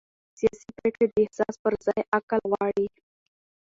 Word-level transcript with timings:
سیاسي 0.39 0.69
پرېکړې 0.77 1.05
د 1.09 1.13
احساس 1.23 1.55
پر 1.63 1.73
ځای 1.85 2.01
عقل 2.17 2.41
غواړي 2.51 2.85